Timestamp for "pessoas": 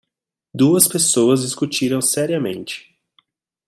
0.87-1.43